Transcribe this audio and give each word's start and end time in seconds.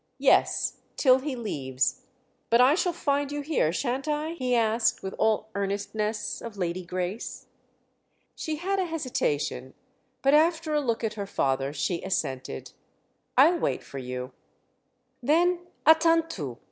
"Yes—till 0.17 1.19
he 1.19 1.35
leaves. 1.35 2.01
But 2.49 2.59
I 2.59 2.73
shall 2.73 2.91
find 2.91 3.31
you 3.31 3.41
here, 3.41 3.71
shan't 3.71 4.07
I?" 4.07 4.31
he 4.31 4.55
asked 4.55 5.03
with 5.03 5.13
all 5.19 5.49
earnestness 5.53 6.41
of 6.41 6.57
Lady 6.57 6.83
Grace. 6.83 7.45
She 8.33 8.55
had 8.55 8.79
an 8.79 8.87
hesitation, 8.87 9.75
but 10.23 10.33
after 10.33 10.73
a 10.73 10.81
look 10.81 11.03
at 11.03 11.13
her 11.13 11.27
father 11.27 11.71
she 11.71 12.01
assented. 12.01 12.71
"I'll 13.37 13.59
wait 13.59 13.83
for 13.83 13.99
you." 13.99 14.31
"Then 15.21 15.67
à 15.85 15.93
tantôt!" 15.93 16.57